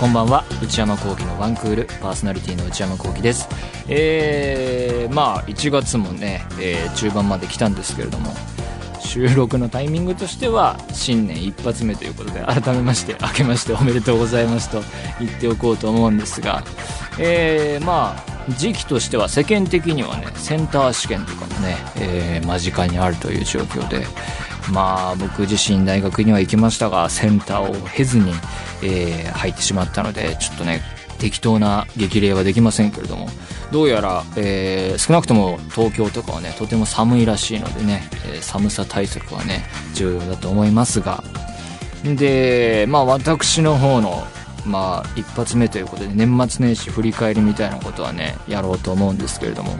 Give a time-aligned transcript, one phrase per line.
[0.00, 0.44] こんばんは。
[0.62, 1.84] 内山聖輝のワンクール。
[2.00, 3.71] パーソナリティの内山聖輝です。
[3.88, 8.32] えー、まあ1月もね、えー中盤まで来たんですけれども
[9.00, 14.80] 収録のタイミングとしては新年一発目ということで改めまして明けましておめでとうございますと
[15.20, 16.62] 言っておこうと思うんですが
[17.18, 24.04] えー、まあ時期としては世間的にはねセンター試験とかもね、えー間近にあるという状況で
[24.72, 28.32] まあ僕自身大学には行きましたがセンターを経ずに、
[28.82, 30.80] えー入ってしまったのでちょっとね
[31.22, 33.28] 適当な激励はできませんけれども
[33.70, 41.22] どうやら、えー少なくとも東京とかはねとても寒いらしいのでね、えー寒さ対策はね重要だと思いますが。
[42.04, 44.26] でまあ私の方の
[44.66, 49.76] まあ一発目ということで年末年始振り返りみたいなことはねやろうと思うんですけれども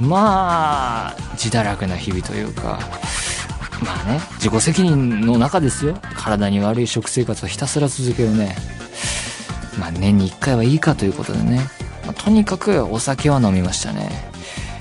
[0.00, 2.80] まあ自堕落な日々というか
[3.84, 5.96] まあね自己責任の中ですよ。
[6.16, 8.56] 体に悪い食生活をひたすら続けるね。
[9.78, 11.60] まあ年に1回はいいかということでね、
[12.04, 14.30] まあとにかくお酒は飲みましたね。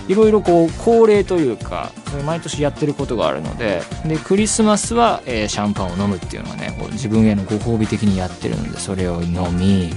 [0.09, 1.91] いろいろこう恒例というか
[2.25, 9.93] 毎年やってることがあるのででクリスマスは、えーシャンパンを飲むっていうのはねこう自分へのご褒美的にやってるのでそれを飲み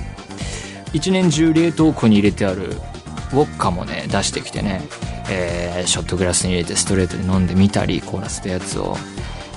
[0.92, 4.82] 一年中冷凍庫に入れてあるウォッカもね出してきてね、
[5.30, 8.96] えーショットグラスに入れてストレートで飲んでみたり凍らせたやつを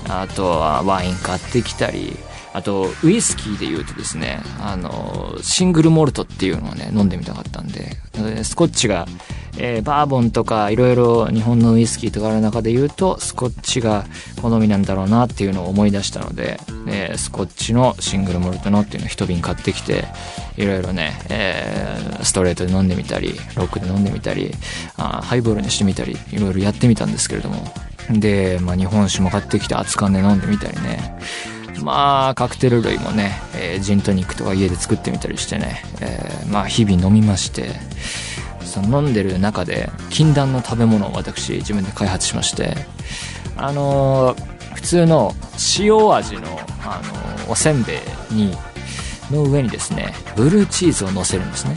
[0.07, 2.15] あとはワイン買ってきたり
[2.55, 7.97] あとウイスキーで言うとですねあのシングルモルトっていうのをね飲んでみたかったんで
[8.45, 9.05] スコッチが、
[9.57, 14.05] えーバーボンとかいろいろ日本のウイスキーとかある中で言うとスコッチが
[14.41, 20.05] 好みなんだろうなっていうのを思い出したので、えースコッチのシングルモルトのっていうのを一瓶買ってきて
[20.55, 24.51] いろいろね、えーストレートで飲んでみたりロックで飲んでみたり
[24.95, 27.65] あハイボールにしてみたりいろいろやってみたんですけれども。
[28.09, 31.17] で、まあ、日本酒も買ってきて熱燗で飲んでみたりね。
[31.81, 37.71] まあカクテル類もね、えージントニックとか家で作ってみたりしてね、えーまあ日々飲みまして
[38.61, 42.75] その飲んでる中で禁断の食べ物を私自分で開発しまして
[43.57, 45.31] あのー普通の
[45.79, 46.41] 塩味の、
[46.83, 47.01] あ
[47.45, 48.57] のおせんべいに
[49.31, 51.75] の上にですねブルーチーズを乗せるんですね。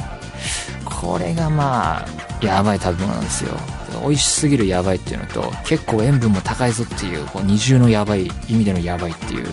[0.85, 2.07] これがまあ
[2.45, 3.55] やばい食べ物なんですよ。
[4.03, 9.47] 美味しすぎるやばいっていうのと結構塩分も高いぞっていうこう二重のやばい意味でのやばいっていう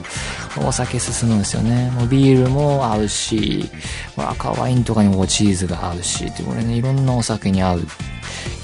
[0.66, 1.92] お酒進むんですよね。
[1.92, 3.70] もうビールも合うし
[4.18, 7.82] 赤ワインとかにもチーズが合うしってこれねいろんなお酒に合う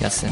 [0.02, 0.32] やつね。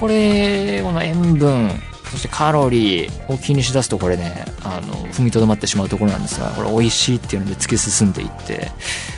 [0.00, 1.70] これこの塩分
[2.12, 8.70] そしてカロリーを気にしだすとこれねあの踏みとどまってしまうところなんですがこれ美味しいっていうので突き進んでいって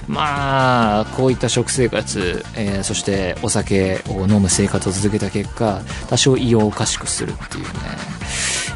[0.07, 7.71] まあこういった食生活、えーそしてお酒を飲む生活を続けた結果多少胃をおかしくするっていうね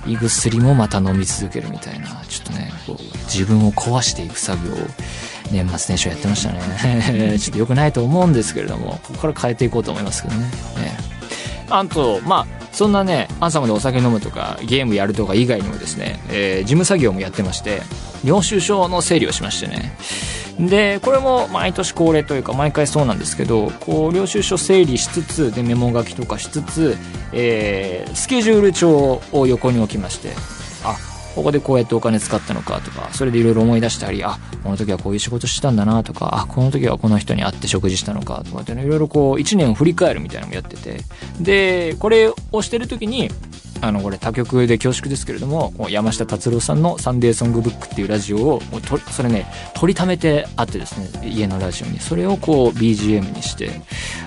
[0.06, 4.76] 胃薬もまた飲み続けるみたいなちょっとねこう自分を壊していく作業を
[5.52, 7.38] 年末年始はやってましたね。
[7.38, 10.44] ちょっと良くないと思うんですけれどもここから変えていこうと思いますけどね。
[10.44, 10.50] ね
[11.70, 17.82] あと、まあ、そんなね、朝までお酒飲むとか、ゲームやるとか以外にもですね、えー事務作業もやってまして、
[18.22, 19.96] 領収書の整理をしましてね。
[20.60, 26.96] で、これも毎年恒例というか、毎回そうなんですけど、こう、領収書整理しつつ、で、メモ書きとかしつつ、
[27.32, 30.28] えースケジュール帳を横に置きまして、
[30.84, 30.94] あ、
[31.34, 41.00] ここでこうやってお金使ったのかとか、それでいろいろ思い出したり、あ、この時はこういう仕事してたんだなとか、あ、この時はこの人に会って食事したのかとかっていうのいろいろこう、一年を振り返るみたいなのもやってて、
[41.40, 43.30] で、これをしてる時に、
[43.80, 52.00] あの、これ他局で恐縮ですけれども、山下達郎さんのサンデーソングブックっていうラジオを、もうとそれね、取りためてあってですね、家のラジオに。
[52.00, 53.80] それをこう BGM にして、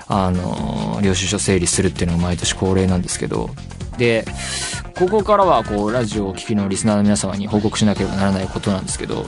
[0.08, 3.50] あの、領収書整理するっていうのが毎年恒例なんですけど、
[4.02, 4.24] で、
[4.96, 9.26] ここからはこうラジオを聴きのリスナーの皆様に報告しなければならないことなんですけど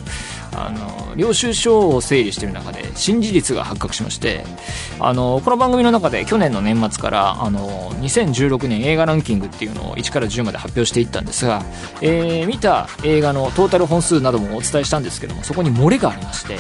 [0.56, 4.44] あの領収書を整理している中で新事実が発覚しまして
[5.00, 11.62] あのこの番組の中で去年の年末からあの2016年映画ランキングっていうのを1から10まで発表していったんですが、
[12.00, 16.54] えー見た映画のトータル本数などもお伝えしたんですけどもそこに漏れがありまして、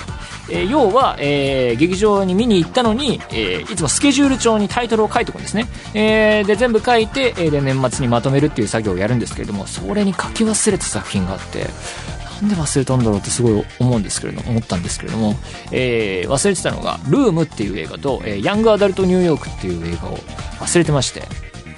[0.50, 11.66] えー要は、えー劇場に見に行ったのに、えいつもスケジュール帳にタイトルを書いておくんですね、えで全部書いて、で年末にまとめるっていう作業をやるんですけれどもそれに書き忘れた作品があって
[12.44, 15.34] なんで忘れたんだろうってすごい思うんですけれども思ったんですけれども、
[15.72, 20.18] えー忘れてたのが「ルームっていう映画と「えーヤングアダルトニューヨーク」っていう映画を
[20.60, 21.22] 忘れてまして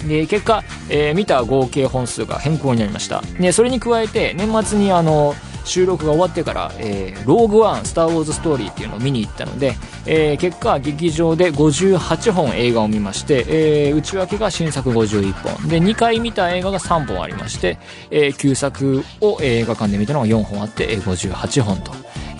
[0.07, 3.21] で、結果、えー見た合計本数が変更になりました。
[3.39, 5.35] で、それに加えて、年末にあの、
[5.67, 9.75] 収録が終わってから、えーローグワン、スター・ウォーズ・ストーリーっていうのを見に行ったので、
[10.05, 15.67] えー結果、劇場で58本映画を見まして、えー内訳が新作51本。
[15.67, 17.77] で、2回見た映画が3本ありまして、
[18.09, 21.91] えー旧作を映画館で見たのが4本あって、えー58本と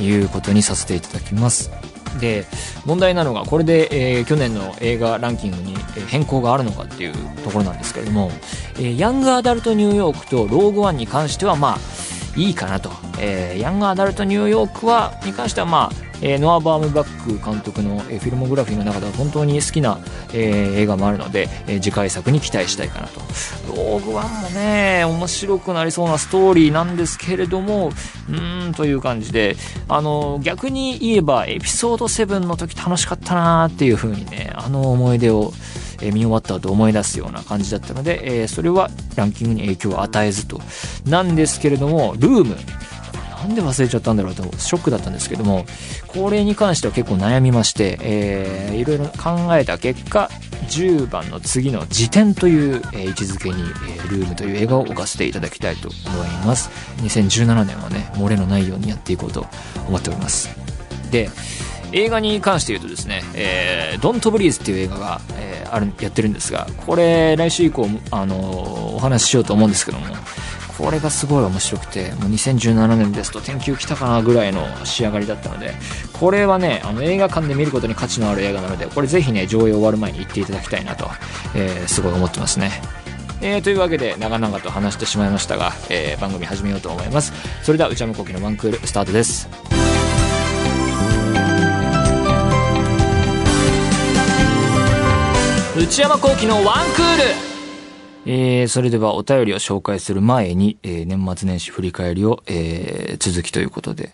[0.01, 1.69] いうことにさせていただきます。
[2.21, 2.45] で、
[2.85, 5.75] 問題なのが、これで、えー去年の映画ランキングに
[6.07, 7.13] 変更があるのかっていう
[7.43, 8.31] ところなんですけれども、
[8.77, 11.77] えーヤングアダルトニューヨークとローグワンに関しては、まあ、
[12.37, 12.91] いいかなと。
[13.19, 19.99] えーヤングアダルトニューヨークは、に関してはまあ、えーノア・バームバック監督の、えーフィルモグラフィーの中では本当に好きな、
[20.33, 23.19] えー映画もあるので、えー次回作に期待したいかなと。
[23.75, 27.89] ローグワンもね、面白くなりそうなストーリーなんですけれども、
[28.29, 29.55] うーん、という感じで、
[29.87, 35.53] あの、逆に言えば、エピソード7の時楽しかったなーっていう風にね、あの思い出を、
[36.01, 40.61] え見終わった後思い出すような感じだったので、えそれはランキングに影響を与えずと。
[41.05, 42.55] なんですけれども、ルーム。
[43.39, 45.65] なんで忘れちゃったんだろうと、ショックだったんですけども、
[46.07, 50.29] これに関しては結構悩みまして、えーいろいろ考えた結果、
[50.69, 56.69] 10番の次の辞典という、えー位置づけに、えールームという映画を置かせていただきたいと思います。
[57.03, 59.45] 2017年はね、漏れのないようにやっていこうと
[59.87, 60.49] 思っております。
[61.11, 61.29] で、
[61.97, 70.05] 映画に関して言うとですね、えー、ドントブリーズっていう映画が、えーある、やってるんですが、これ来週以降、あのお話ししようと思うんですけども、
[70.77, 75.73] これがすごい面白くて、もう2017年ですと天球来たかなぐらいの仕上がりだったので、
[76.13, 81.09] これはね、あの映画館で見ることに価値のある映画なので、これぜひね、上映終わる前に行っていただきたいなと、
[81.55, 82.71] えーすごい思ってますね。
[83.41, 87.33] えーというわけで長々と話してしまいましたが、えー番組始めようと思います。
[87.63, 89.86] それでは内山昂輝の1クールスタートです。
[95.79, 97.23] 内山昂輝の1クール
[98.25, 104.11] えー、それではお便りを紹介する前に、えー年末年始振り返りを、えー続きということで。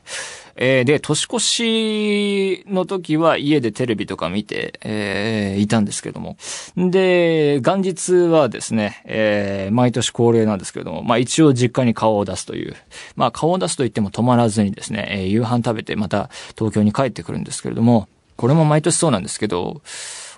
[0.57, 6.35] えーで、年越しの時は家でテレビとか見て、えーいたんですけども。
[6.75, 12.75] で、元日はですね、えー毎年恒例なんですけども、まあ一応実家に顔を出すという。
[13.15, 19.81] まあ顔を出すと言っても止まらずにですね、えー夕飯食べてまた東京に帰ってくるんですけれども、これも毎年そうなんですけど、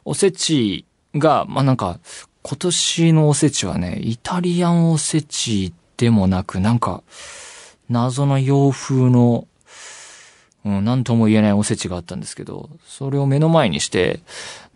[0.06, 0.86] おせち
[1.16, 2.00] が、まあなんか、
[2.44, 7.04] 今年のおせちはね、イタリアンおせちでもなく、なんか、
[7.90, 9.48] 謎の洋風の、
[10.64, 14.20] うん、なんとも言えないおせちがあったんですけど、それを目の前にして、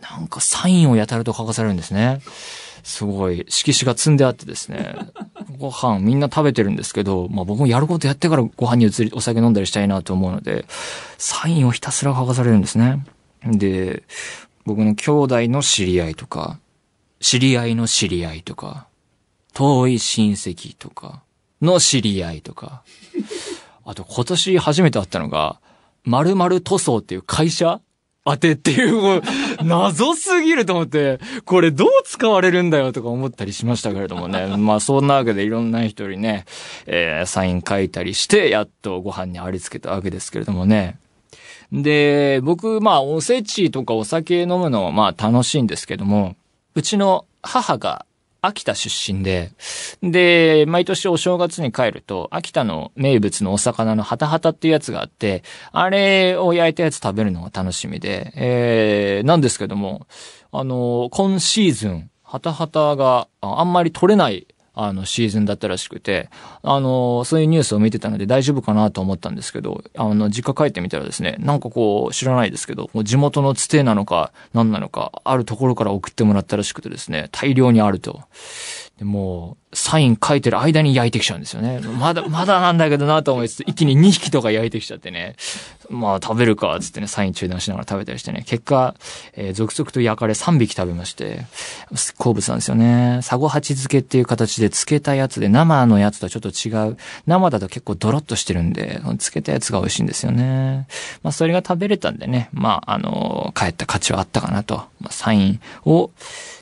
[0.02, 2.22] なんかサインをやたらと書かされるんですね。
[2.84, 4.96] すごい、色紙が積んであってですね、
[5.60, 10.66] ご飯みんな食べてるんですけど、まあ僕もやることやってからご飯に移り、お酒飲んだりしたいなと思うので、
[11.18, 13.06] サインをひたすら書かされるんですね。
[13.46, 14.04] で、
[14.70, 16.60] 僕の兄弟の知り合いとか、
[17.20, 18.86] 知り合いの知り合いとか、
[19.56, 21.24] 遠い親戚とか、
[21.60, 22.84] の知り合いとか、
[23.84, 25.60] あと今年初めて会ったのが、
[26.04, 27.82] 〇〇塗装っていう会社
[28.26, 29.24] 当てっていう、
[29.64, 34.56] 謎すぎると思って、これどう使われるんだよとか思ったりしましたけれどもね。
[34.56, 36.46] まあそんなわけでいろんな人にね、
[36.86, 41.00] えーサイン書いたりして、やっとご飯にありつけたわけですけれどもね。
[41.72, 46.36] で、僕、まあ、おせちとかお酒飲むのはまあ楽しいんですけども、
[46.76, 48.06] うちの母が
[48.42, 49.52] 秋田出身で、
[50.02, 60.08] で、毎年お正月に帰ると、秋田の名物のお魚のハタハタっていうやつがあって、あれを焼いたやつ食べるのが楽しみで、えー、なんですけども、
[60.52, 64.48] あの、今シーズン、ハタハタがあんまり取れない
[64.82, 66.30] あの、シーズンだったらしくて、
[66.64, 78.22] あの、そういうニュースを見てたので大丈夫かなと思ったんですけど、あの、実家帰ってみたらですね、なんかこう、知らないですけど、地元のつてなのか、何なのか、あるところから送ってもらったらしくてですね、大量にあると。
[78.98, 81.80] でもう、サイン書いてる間に焼いてきちゃうんですよね。
[81.80, 85.36] まだ、まだなんだけどなと思いつつ、一気に2匹とか焼いてきちゃってね。
[85.90, 88.44] まあ食べるか、つってね、サイン中断しながら食べたりしてね。
[88.48, 88.96] 結果、
[89.34, 91.46] えー続々と焼かれ3匹食べまして、
[92.18, 93.20] 好物なんですよね。
[93.22, 96.98] サゴハチ漬けっていう形で漬けたやつで、生のやつとはちょっと違う。
[97.28, 100.88] 生だと結構ドロッとしてるんで、漬けたやつが美味しいんですよね。
[101.22, 104.76] まあそれが食べれたんでね、まああの帰った価値はあったかなと。
[105.00, 106.12] まあサインを、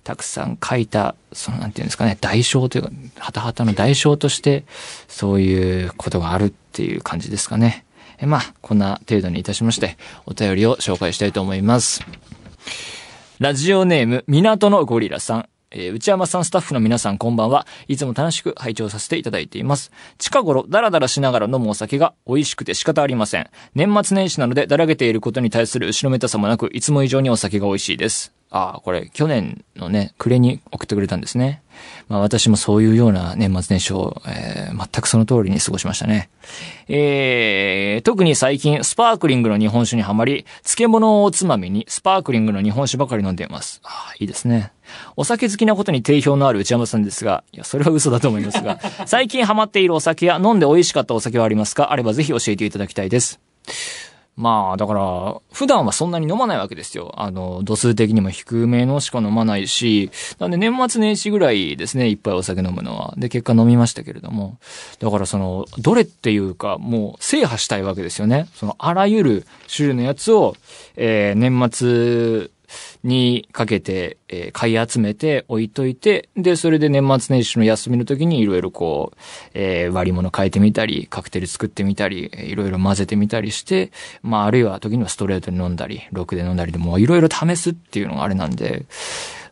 [0.04, 4.66] たくさん書いた、そのなんていうんですかね、代償というか、はたはたの代償として、
[5.08, 7.86] そういうことがあるっていう感じですかね。
[8.20, 12.04] えまあ、こんな程度にいたしまして、お便りを紹介したいと思います。
[13.40, 15.50] ラジオネーム、港のゴリラさん。
[15.70, 17.68] えー内山さんスタッフの皆さんこんばんは。
[17.88, 19.92] いつも楽しく拝聴させていただいています。
[20.18, 23.50] 近頃、ダラダラしながら飲むお酒が美味しくて仕方ありません。
[23.76, 28.37] 年末年始なので、だらけていることに対する後ろめたさもなく、いつも以上にお酒が美味しいです。
[28.50, 31.62] ああ、これ、去年のね、暮れに送ってくれたんですね。
[32.08, 36.30] まあ私もそういうような年末年始を、えー、全くその通りに過ごしましたね。
[36.88, 43.82] えー、特に最近、スパークリングの日本酒にはまり、漬物をおつまみにスパークリングの日本酒ばかり飲んでいます。
[43.84, 44.72] ああ、いいですね。
[45.18, 51.92] お酒好きなことに定評のある内山さんですが、いや、それは嘘だと思いますが、 最近ハマっているお酒や飲んで美味しかったお酒はありますか？
[51.92, 53.42] あればぜひ教えていただきたいです。
[54.38, 57.12] まあ、だから、普段はそんなに飲まないわけですよ。
[57.18, 63.16] あの、度数的にも低めのしか飲まないし、なんで年末年始ぐらいですね、いっぱいお酒飲むのは。
[63.18, 64.60] で、結果飲みましたけれども。
[65.00, 68.48] だからその、どれっていうか、もう制覇したいわけですよね。
[68.54, 70.56] その、あらゆる種類のやつを、
[70.96, 72.52] えー、年末
[73.04, 79.18] にかけて、えー、買い集めて置いといて、で、それで年末年始の休みの時にいろいろこう、
[79.54, 88.86] えー、割り物変えてみたり、カクテル作ってみたり、いろいろ混ぜてみたりして、まあ、あるいは時にはストレートに飲んだり、ロックで飲んだりでもいろいろ試すっていうのがあれなんで、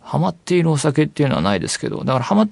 [0.02, 2.48] ハマっているお酒っていうのはないですけど、だからハマ、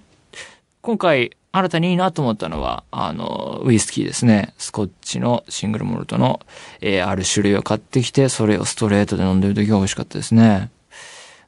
[0.81, 4.55] 今回、新たにいいなと思ったのは、あの、ウイスキーですね。
[4.57, 6.39] スコッチのシングルモルトの、
[6.81, 10.71] えー、ある種類を買ってきて、それをストレートで飲んでる時が美味しかったですね。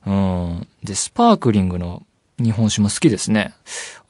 [0.05, 0.67] うん。
[0.83, 2.03] で、スパークリングの
[2.37, 3.53] 日本酒も好きですね。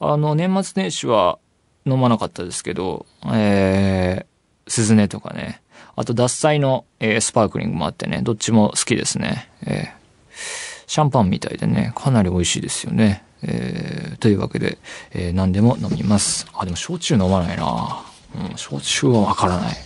[0.00, 1.38] あの、年末年始は
[1.86, 5.62] 飲まなかったですけど、えー、鈴音とかね。
[5.94, 9.50] あと、脱菜の、えー、スパークリングもあってね、どっちも好きですね。
[9.62, 9.86] えー、
[10.86, 13.24] シャンパンみたいでね、かなり美味しいですよね。
[13.42, 14.78] えー、というわけで、
[15.12, 16.46] えー、何でも飲みます。
[16.52, 18.04] あ、でも焼酎飲まないな
[18.50, 19.76] うん、焼酎はわからない。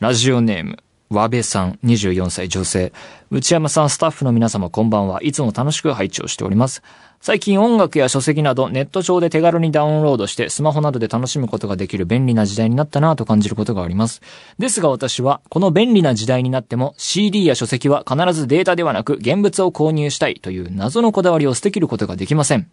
[0.00, 0.78] ラジオネーム、
[1.12, 2.92] 和部さん、24歳女性。
[3.30, 5.22] 内山さん、スタッフの皆様こんばんは。
[5.22, 6.82] いつも楽しく配置をしております。
[7.20, 14.22] 最近音楽や書籍などネット上で手軽にダウンロードしてスマホなどで楽しむことができる便利な時代になったなぁと感じることがあります。
[14.58, 22.68] ですが私はこの便利な時代になっても CD や書籍は必ずデータではなく現物を購入したいという謎のこだわりを捨てきることができません。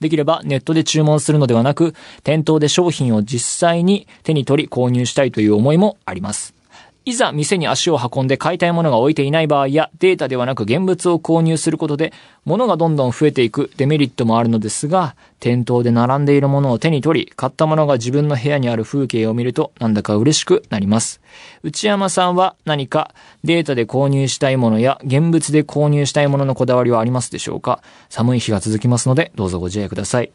[0.00, 6.61] できればネットで注文するのではなく店頭で商品を実際に手に取り購入したいという思いもあります。
[7.04, 12.12] いざ店に足を運んで買いたいものが置いていない場合やデータではなく現物を購入することで
[12.44, 21.20] 物がどんどん増えていくデメリットもあるのですが店頭で並んでいるものを手に取り買ったものが自分の部屋にある風景を見るとなんだか嬉しくなります。
[21.64, 27.82] 内山さんは何かデータで購入したいものや現物で購入したいもののこだわりはありますでしょうか？
[28.10, 30.30] 寒い日が続きますのでどうぞご自愛ください。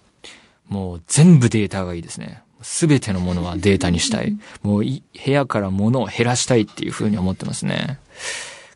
[0.67, 2.41] もう全部データがいいですね。
[2.61, 4.37] すべてのものはデータにしたい。
[4.63, 7.99] もう部屋から物を減らしたいっていうふうに思ってますね。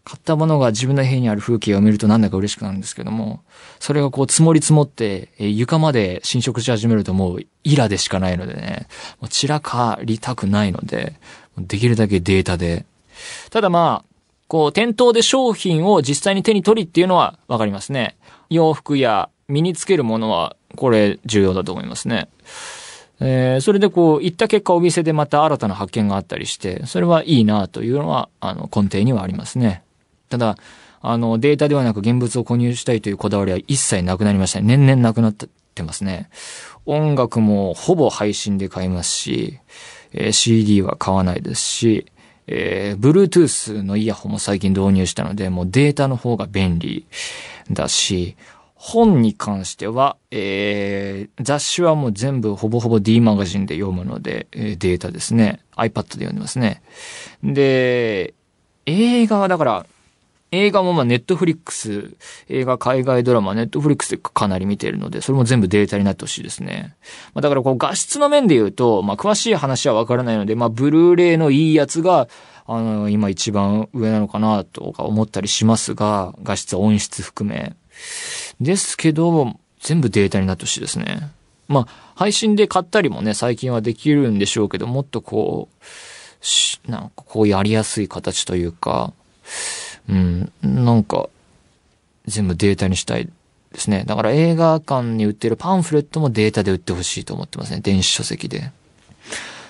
[0.03, 3.43] 買ったものが自分の部屋にある風景を見るとなんだか嬉しくなるんですけども、
[3.79, 8.87] それがこう積もり積もって、え床まで侵食し始めるともうイラでしかないのでね、
[9.19, 11.13] もう散らかりたくないので、
[11.57, 12.85] できるだけデータで。
[13.51, 14.11] ただまあ、
[14.47, 18.17] こう店頭で商品を実際に手に取りっていうのはわかりますね。
[18.49, 22.27] 洋服や身につけるものはこれ重要だと思いますね。
[23.23, 29.83] えー、それでこう、行った結果お店でまた新たな発見があったりして、それはいいなというのは、あの、根底にはありますね。
[30.29, 30.57] ただ、
[31.01, 34.61] あの、データではなく現物を購入したいというこだわりは一切なくなりました。
[34.61, 36.29] 年々なくなってますね。
[36.85, 39.59] 音楽もほぼ配信で買いますし、
[40.13, 42.05] えー、CD は買わないですし、
[42.47, 47.05] えー、Bluetooth のイヤホンも最近導入したので、もうデータの方が便利
[47.69, 48.35] だし、
[48.83, 55.59] 本に関しては、えー、雑誌はもう全部ほぼほぼ D マガジンで読むので、えー、データですね。
[55.77, 56.81] iPad で読んでますね。
[57.43, 58.33] で、
[58.87, 59.85] 映画はだから、
[60.49, 62.15] 映画もまあネットフリックス、
[62.49, 66.95] 映画海外ドラマネットフリックスでかなり見てるので、それも全部データになってほしいですね。
[67.35, 72.27] まあだからこう画質の面で言うと、まあ詳しい話はわからないので、まあブルーレイのいいやつが、
[72.65, 77.75] あの、今一番上なのかなとか思ったりしますが、画質音質含め。
[78.59, 81.29] ですけど、全部データになってほしいですね。
[81.67, 85.69] まあ、配信で買ったりもね、最近はできるんでしょうけど、もっとこ
[86.87, 89.13] う、なんかこうやりやすい形というか、
[90.09, 91.29] うん、なんか、
[92.27, 93.29] 全部データにしたい
[93.71, 94.03] ですね。
[94.05, 97.79] だから映画館に売ってるパンフレットもデータで売ってほしいと思ってますね。
[97.81, 98.71] 電子書籍で。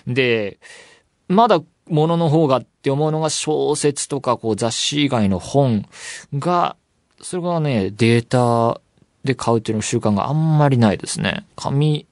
[0.07, 0.57] で、
[1.27, 5.85] まだ物の方がって思うのが小説とかこう雑誌以外の本
[6.33, 6.75] が
[7.21, 8.81] それがね、データ
[9.23, 11.45] で買うっていうの習慣があんまりないですね。
[11.55, 12.05] 紙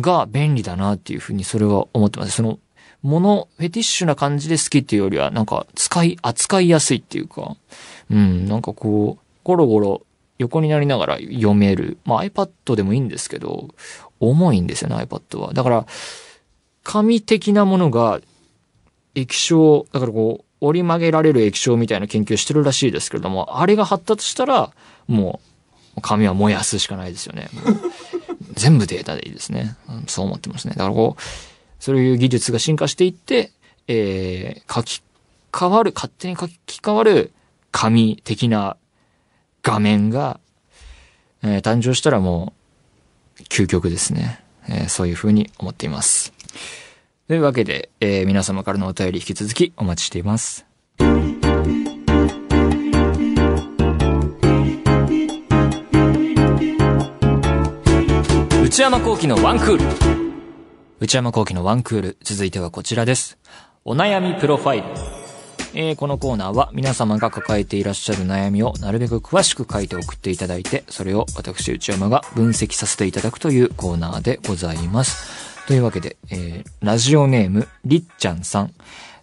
[0.00, 2.32] が便利だなっていうふうにそれは思ってます。
[2.32, 2.58] その、
[3.02, 7.56] もの、フェティッシュな感じで好きっていうよりは、なんか、使い、扱いやすいっていうか、
[8.10, 10.06] うん、なんかこう、ゴロゴロ
[10.38, 11.98] 横になりながら読める。
[12.04, 13.68] まあ iPad でもいいんですけど、
[14.20, 15.52] 重いんですよね、iPad は。
[15.52, 15.86] だから、
[16.82, 18.20] 紙的なものが、
[19.14, 24.72] 液晶、だからこう、折り曲げられる液晶みたいな研究してるらしいですけれども、あれが発達したら、
[25.08, 25.40] も
[25.96, 27.48] う、紙は燃やすしかないですよね。
[28.54, 29.76] 全部データでいいですね。
[30.06, 30.74] そう思ってますね。
[30.76, 31.22] だからこう、
[31.78, 33.52] そういう技術が進化していって、
[33.88, 35.02] えー、書き
[35.52, 37.32] 換わる、勝手に書き換わる
[37.70, 38.76] 紙的な
[39.62, 40.40] 画面が、
[41.42, 42.52] えー、誕生したらも
[43.38, 44.42] う、究極ですね。
[44.68, 46.32] えー、そういう風に思っています。
[47.28, 50.64] というわけで、えー、皆様からのお便り引き続きお待ちしています。
[58.62, 59.84] 内山幸喜のワンクール。
[61.00, 62.16] 内山幸喜のワンクール。
[62.22, 63.38] 続いてはこちらです。
[63.84, 64.86] お悩みプロファイル。
[65.74, 75.45] えー、このコーナーは皆様が抱えていらっしゃる悩みをなるべく詳しく書いて送っていただいて、それを私内山が分析させていただくというコーナーでございます。
[75.66, 78.74] というわけで、えー、ラジオネーム、りっちゃんさん。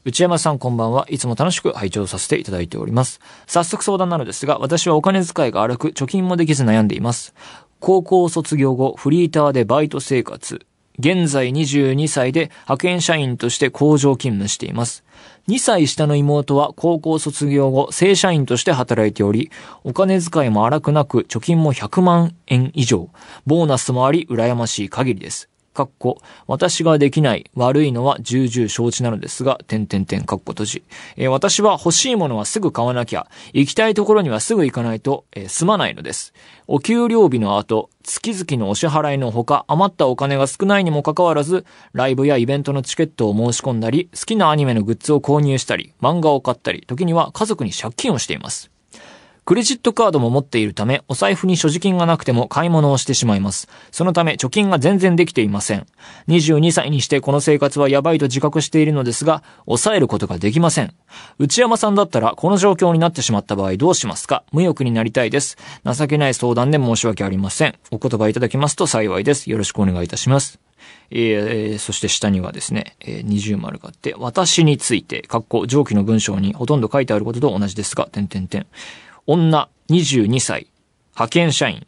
[0.04, 1.06] 内山さんこんばんは。
[1.10, 3.22] いつも楽しく拝聴させていただいております。
[3.48, 7.34] 早速相談なのですが、私はお金遣いが荒く、貯金もできず悩んでいます。
[7.80, 10.66] 高校卒業後、フリーターでバイト生活。
[11.00, 15.06] 現在22歳で派遣社員として工場勤務しています。
[15.48, 19.50] 2歳下の妹は高校卒業後、正社員として働いており、
[19.86, 23.10] お金遣いも荒くなく、貯金も100万円以上。
[23.46, 25.50] ボーナスもあり、羨ましい限りです。
[25.74, 30.84] かっこ、私ができない、悪いのは重々承知なのですが、点点点かっこ閉じ。
[31.18, 36.34] えー、私は欲しいものはすぐ買わなきゃ、行きたいところにはすぐ行かないと、えー、済まないのです。
[36.68, 48.73] お給料日の後、月々のお支払いのほか、余ったお金が少ないにもかかわらず、ライブやイベントのチケットを申し込んだり、好きなアニメのグッズを購入したり、漫画を買ったり、時には家族に借金をしています。
[49.46, 53.68] クレジットカードも持っているため、お財布に所持金がなくても買い物をしてしまいます。
[53.92, 55.86] そのため、貯金が全然できていません。
[56.30, 60.94] 22歳にしてこの生活はやばいと自覚しているのですが、抑えることができません。
[61.40, 64.44] 内山さんだったら、この状況になってしまった場合どうしますか？
[64.54, 65.58] 無欲になりたいです。
[65.86, 67.76] 情けない相談で申し訳ありません。
[67.92, 69.50] お言葉いただきますと幸いです。
[69.50, 70.60] よろしくお願いいたします。
[71.12, 78.66] えー、そして下にはですね、えー、二重丸があって、私について、括弧、上記の文章にほとんど書いてあることと同じですが、点点点。
[79.26, 80.68] 女22歳、
[81.16, 81.86] 派遣社員、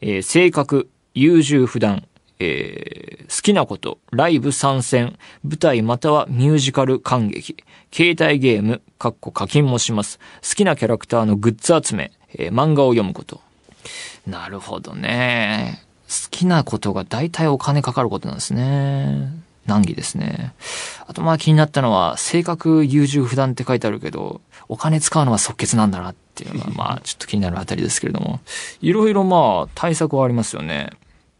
[0.00, 2.06] えー、性格、優柔不断、
[2.38, 7.56] えー、好きなこと、ライブ参戦、舞台またはミュージカル感激、
[7.92, 10.18] 携帯ゲーム、かっこ課金もします。
[10.42, 13.40] 好きなキャラクターのグッズ集め、えー、漫画を読むこと。
[14.26, 15.82] なるほどね。
[16.08, 19.30] 好きなことが大体お金かかることなんですね。
[19.66, 20.54] 難儀ですね。
[21.06, 28.40] あとまあ気になったのは、性格優柔不断って書いてあるけど、お金使うのは即決なんだなっいうのが、まあちょっと気になるあたりですけれども、
[28.80, 30.90] いろいろまあ対策はありますよね。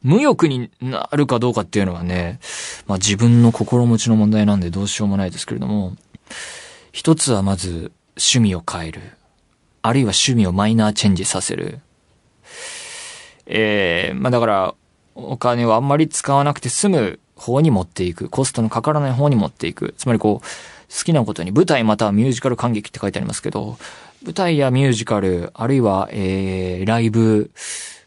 [0.02, 2.38] 無欲になるかどうかっていうのはね、
[2.86, 5.96] まあ自分の心持ちの問題なんでどうしようもないですけれども、
[6.92, 9.00] 一つはまず趣味を変える。
[9.82, 11.80] あるいは趣味をマイナーチェンジさせる。
[13.46, 14.74] ええー、まあだから、
[15.14, 18.28] お金をあんまり使わなくて済む方に持っていく。
[18.28, 19.94] コストのかからない方に持っていく。
[19.96, 20.46] つまりこう、
[20.94, 23.78] 好きなことに舞台またはミュージカル感激って書いてありますけど、
[24.24, 27.50] 舞台やミュージカル、あるいは、えー、ライブ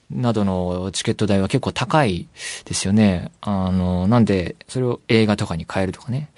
[0.10, 2.28] などのチケット代は結構高い
[2.66, 3.32] ですよね。
[3.42, 6.30] あの、なんで、それを映画とかに変えるとかね。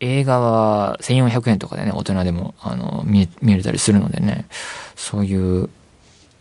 [0.00, 4.46] 映画は1400円とかでね、大人でも、あの、見、見れたりするのでね。
[4.96, 5.70] そういう、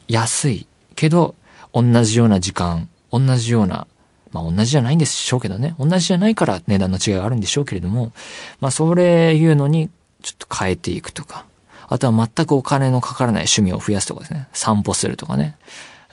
[0.07, 1.35] 安いけど、
[1.73, 3.87] 同じような時間、同じような
[4.31, 5.75] まあ同じじゃないんでしょうけどね。
[5.79, 8.11] 同じじゃないから値段の違いがあるんでしょうけれども、
[8.59, 9.89] まあそれいうのに
[10.21, 11.45] ちょっと変えていくとか。
[11.91, 14.47] あとは全くお金のかからない趣味を増やすとかですね。
[14.53, 15.57] 散歩するとかね。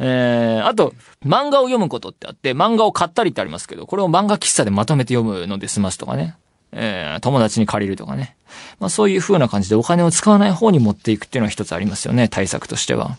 [0.00, 0.92] えー、あと、
[1.24, 6.34] 漫画を読むことってあって、漫画を買ったりってありますけど、これを漫画喫茶でまとめて読むので済ますとかね。
[6.72, 8.34] えー、友達に借りるとかね。
[8.80, 13.16] まあそういう風な感じでお金を使わない方に持っていくっていうのは一つありますよね、対策としては。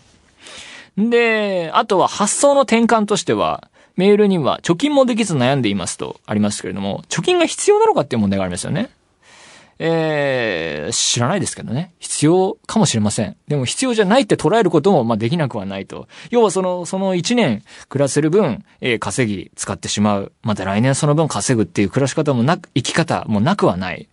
[0.97, 8.89] で、あとは発想の転換としては、メールには、貯金もできず悩んでいますとありますけれども、貯金が必要なのかっていう問題がありますよね。
[9.81, 11.93] えー、知らないですけどね。
[11.99, 13.37] 必要かもしれません。
[13.47, 16.09] でも必要じゃないって捉えることも、まあ、できなくはないと。
[16.31, 20.33] 要はその、その1年暮らせる分、えー、稼ぎ使ってしまう。
[20.43, 24.09] また来年その分稼ぐっていう暮らし方もなく、生き方もなくはない。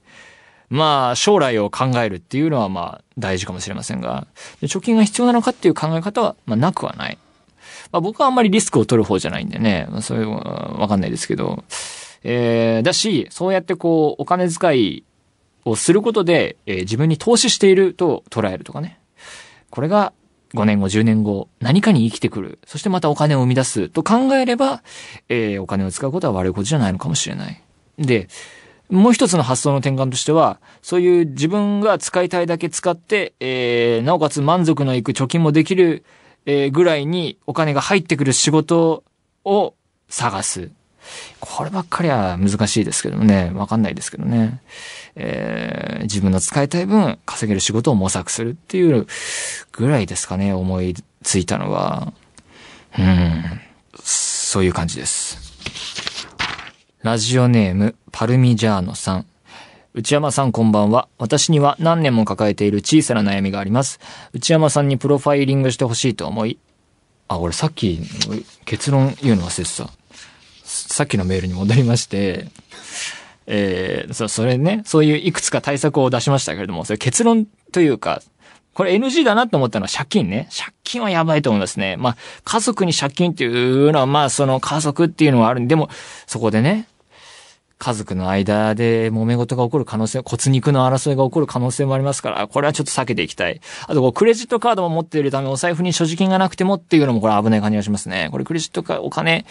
[0.71, 4.29] まあ、将来を考えるっていうのは、まあ、大事かもしれませんが、
[4.63, 7.19] 貯金が必要なのかっていう考え方は、まあ、なくはない。
[7.93, 11.65] まあ僕はあんまりリスクを取る方じゃないんでね、まあ、そういう、わかんないですけど、
[12.23, 15.05] えー、だし、そうやってこう、お金遣い
[15.67, 18.99] をすることで、えー、自分に投資していると捉えるとかね。
[19.71, 20.13] これが
[20.55, 22.59] 5年後、10年後、何かに生きてくる。
[22.65, 24.83] そしてまたお金を生み出すと考えれば、
[25.29, 27.61] えー、お金を使うことは悪いことじゃないのかもしれない。
[27.99, 28.29] で、
[28.89, 36.05] もう一つの発想の転換としては、そういう自分が使いたいだけ使って、えー、なおかつ満足のいく貯金もできる、
[36.47, 39.03] えー、ぐらいにお金が入ってくる仕事
[39.45, 39.75] を
[40.09, 40.71] 探す。
[41.41, 43.51] こればっかりは難しいですけどね。
[43.55, 44.61] わかんないですけどね。
[45.15, 49.07] えー、自分の使いたい分稼げる仕事を模索するっていう
[49.73, 50.53] ぐらいですかね。
[50.53, 52.13] 思いついたのは。
[52.99, 53.61] うん。
[53.99, 55.47] そういう感じです。
[57.03, 59.27] ラジオネーム、パルミジャーノさん。
[59.95, 61.09] 内山さんこんばんは。
[61.19, 63.99] 私には何年も抱えている小さな悩みがあります。
[64.35, 66.59] 内山さんにプロファイリングしてほしいと思い、
[67.29, 68.01] あ、俺さっき
[68.65, 69.91] 結論言うの忘れてた。
[70.87, 72.49] さっきのメールに戻りまして、
[73.47, 78.23] えー、そ、それね、そういういくつか対策を出しましたけれども、それ結論というか、
[78.75, 80.49] これ NG だなと思ったのは借金ね。
[80.55, 81.97] 借金はやばいと思いますね。
[81.97, 85.89] まあ、家族に借金っていうのは、まあ、その家族っていうのはあるんで、でも、
[86.27, 86.87] そこでね、
[87.79, 93.61] 家族の間で揉め事が起こる可能性、骨肉の争いが起こる可能性もありますから、これはちょっと避けていきたい。
[93.87, 98.29] あと、クレジットカードも持っているため、お財布に所持金がなくてもっていうのも、これ危ない感じがしますね。
[98.33, 99.45] これクレジットカード、お金、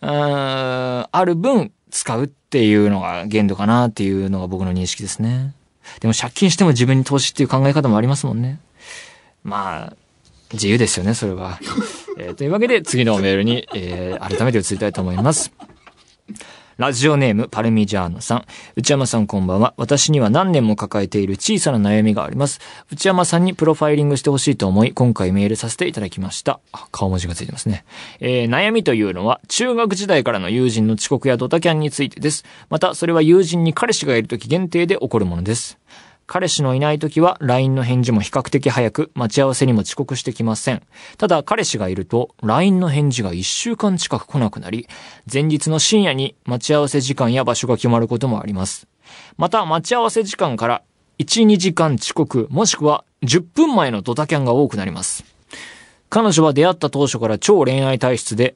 [0.00, 5.54] うん、ある分、使うっていうのが限度かなっていうのが僕の認識ですね。
[6.00, 8.60] でも借金しても自分に投資っていう考え方もありますもんね。
[9.42, 9.96] まあ、
[10.52, 11.58] 自由ですよね、それは。
[12.18, 15.52] えーというわけで、次のメールに、えー改めて移りたいと思います。
[16.78, 18.44] ラジオネーム、パルミジャーノさん。
[18.76, 19.74] 内山さんこんばんは。
[19.76, 22.60] 私には何年も抱えている小さな悩みがあります。
[22.92, 26.60] 内山さんにプロファイリングしてほしいと思い、今回メールさせていただきました。
[26.92, 27.84] 顔文字がついてますね。
[28.20, 32.44] えー悩みというのは、中学時代からの友人の遅刻やドタキャンについてです。
[32.70, 35.78] また、それは友人に彼氏がいる時限定で起こるものです。
[36.28, 40.82] 彼氏のいない時は LINE の返事も比較的早く、待ち合わせにも遅刻してきません。
[41.16, 44.86] ただ彼氏がいると LINE の返事が1週間近く来なくなり、
[45.32, 48.86] 前日の深夜に待ち合わせ時間や場所が決まることもあります。
[49.38, 50.82] また待ち合わせ時間から
[51.18, 55.24] 1、2時間遅刻、もしくは10分前のドタキャンが多くなります。
[56.10, 58.54] 彼女は出会った当初から超恋愛体質で、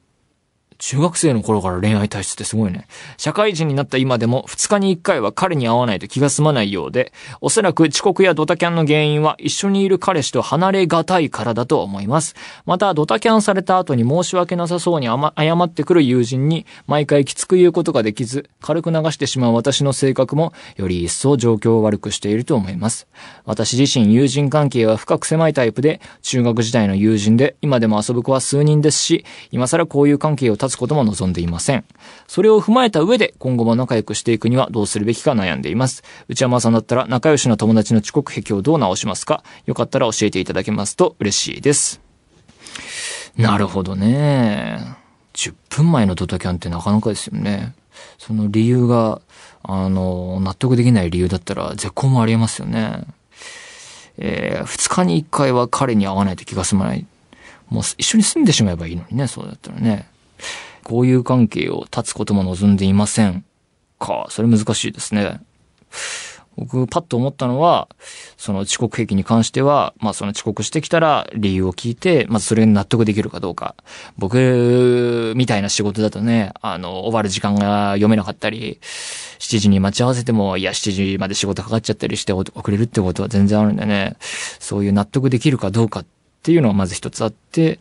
[0.83, 2.89] 中学生の頃から恋愛体質ってすごいね。
[3.17, 12.35] 社会人になった今でも2日に1回は彼に会わないと気が済まないようで、おそらく遅刻やドタキャンの原因は一緒にいる彼氏と離れがたいからだと思います。
[12.67, 23.07] また、ドタキャンされた後に申し訳なさそうに謝ってくる友人に毎回きつく言うことができず、軽く流してしまう私の性格もより一層状況を悪くしていると思います。
[23.45, 31.85] 私自身友人関係は深く狭いタイプで、中学時代の友人で今でも遊ぶ子は数人ですし、今更こういう関係を断つことも望んでいません。
[32.27, 36.03] それを踏まえた上で今後も仲良くしていくにはどうするべきか悩んでいます。
[36.29, 39.43] 内山さんだったら仲良しの友達の遅刻癖をどう直しますか？
[39.67, 42.01] よかったら教えていただけますと嬉しいです。
[43.37, 44.97] なるほどね。
[45.35, 47.75] 10分前のドタキャンってなかなかですよね。
[48.19, 49.21] その理由が、
[49.63, 53.05] あの、納得できない理由だったら絶好もありえますよね。
[54.19, 57.07] えー、2日に1回は彼に会わないと気が済まない。
[57.69, 60.07] もう一緒に住んでしまえばいいのにね、そうだったらね。
[60.85, 63.45] こういう関係を断つことも望んでいません。
[63.99, 65.41] か、それ難しいですね。
[66.57, 67.89] 僕、パッと思ったのは、
[68.37, 73.75] その遅刻癖に関しては、まあその遅刻してきたら理由を聞いて、まずそれに納得できるかどうか。
[74.19, 78.79] 僕、みたいな仕事だとね、あの、終わる時間が読めなかったり、
[79.39, 86.05] 7時に待ち合わせても、いや、7時まで仕事かかっちゃったりして遅れるってことは全然あるんでね、そういう納得できるかどうかっ
[86.43, 87.79] ていうのがまず一つあって、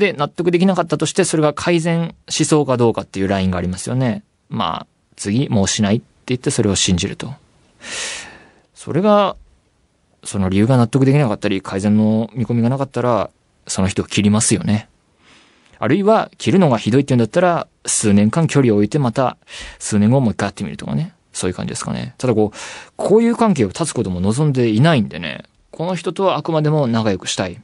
[0.00, 4.24] で、納得できなかったとして、それが改善しそうかどうかっていうラインがありますよね。
[4.48, 7.32] まあ、次、もうしないって言ってそれを信じると。
[8.74, 9.36] それが、
[10.24, 13.30] その理由が納得できなかったり、改善の見込みがなかったら、
[13.68, 14.88] その人を切りますよね。
[15.78, 19.36] あるいは、切るのがひどいって言うんだったら、数年間距離を置いてまた、
[19.78, 21.14] 数年後もう一回会ってみるとかね。
[21.32, 22.14] そういう感じですかね。
[22.18, 22.58] ただこう、
[22.96, 27.60] こういう関係を断つことも望んでいないんでね、この人とはあくまでも仲良くしたい。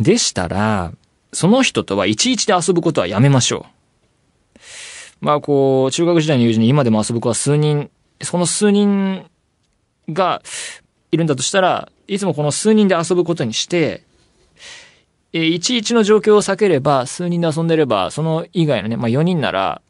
[0.00, 0.92] でしたら、
[1.32, 3.78] その人とはいちいちで遊ぶことはやめましょう。
[5.20, 7.90] まあこう、中学時代の友人に今でも遊ぶ子は数人、
[8.22, 9.28] その数人
[10.10, 10.42] が
[11.10, 14.04] いるんだとしたら、いつもこの数人で遊ぶことにして、
[15.32, 19.82] えー、11の状況を避ければ、数人で遊んでれば、その以外のね、まあ4人なら、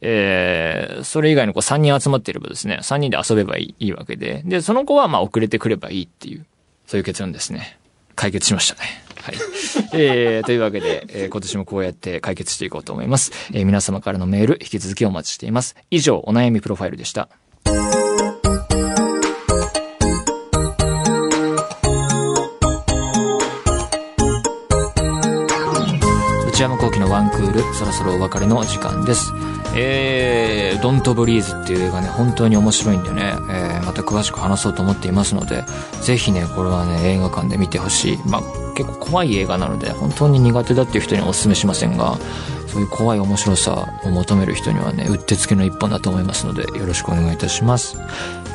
[0.00, 6.46] えー、それ以外の子3人集まっていればですね、3人で遊べばいいいいわけで、で、その子はまあ遅れてくればいいっていう、
[6.86, 7.78] そういう結論ですね。
[8.20, 9.02] 解決しましたね。
[9.22, 9.34] はい。
[9.98, 13.32] えー、というわけで、えー今年もこうやって解決していこうと思います。
[13.54, 15.74] えー皆様からのメール、引き続きお待ちしています。
[15.90, 17.30] 以上、お悩みプロファイルでした。
[26.48, 29.32] 内山幸喜のワンクール、ル、そろそろお別れの時間です。
[29.74, 35.64] えー、ドントブリーズっていう映画ね、本当に面白いんでね、えー、また詳しく話そうと思っていますので、
[36.02, 38.18] ぜひね、これはね、映画館で見てほしい。
[38.26, 38.42] まあ、
[38.74, 42.18] 結構怖い映画なので、本当に苦手だっていう人にはお勧めしませんが、
[42.66, 47.96] そういう怖い面白さを求める人にはね、うってつけの一本だと思いますので、よろしくお願いいたします。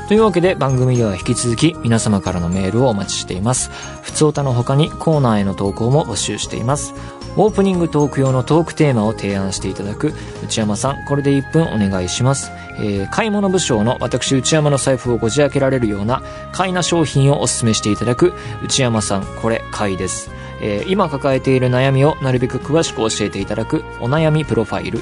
[0.08, 3.72] というわけで番組では引き続き皆様からのメールをお待ちしています。
[4.04, 6.94] ふつおたの他にコーナーへの投稿も募集しています。
[7.38, 12.52] オープニングトーク用のトークテーマを提案していただく内山さん、これで1分お願いします。
[12.78, 16.22] えー買い物部将の私内山の財布をこじ開けられるような
[16.52, 20.32] 買いな商品をお勧めしていただく内山さん、これ買いです。
[20.62, 25.02] えー今抱えている悩みをなるべく詳しく教えていただくお悩みプロファイル。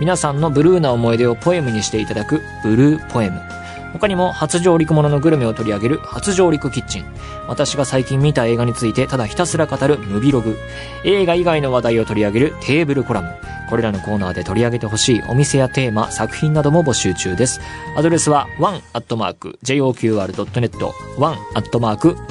[0.00, 3.40] 皆さんのブルーな思い出をポエムにしていただくブルーポエム。
[3.92, 7.04] 他にも初上陸もののグルメを取り上げる初上陸キッチン。
[7.48, 10.56] 私が最近見た映画についてただひたすら語るムビログ。
[11.04, 13.34] 映画以外の話題を取り上げるテーブルコラム。
[13.68, 17.60] これらのコーナーで取り上げてほしいお店やテーマ、作品なども募集中です。
[17.96, 19.22] アドレスは one.joqr.net
[21.18, 22.22] one.joqr.net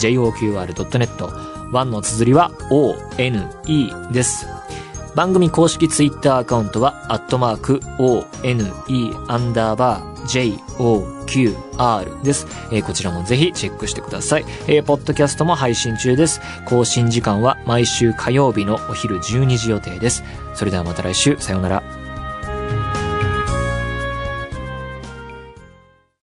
[1.74, 3.50] one の綴りは one
[4.12, 4.61] です。
[5.16, 8.72] 番組公式ツイッターアカウントは、アットマーク、one,
[9.28, 12.48] アンダーバー、joqr です。
[12.72, 14.46] えーこちらもぜひチェックしてください。
[14.68, 16.40] えーポッドキャストも配信中です。
[16.66, 20.24] 更新時間は毎週火曜日のお昼12時予定です。
[20.54, 22.01] それではまた来週、さようなら。